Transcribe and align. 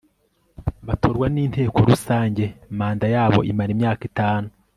batorwa 0.87 1.25
n 1.33 1.37
Inteko 1.45 1.77
Rusange 1.89 2.43
Manda 2.77 3.07
yabo 3.15 3.39
imara 3.51 3.69
imyaka 3.75 4.01
itanu 4.09 4.47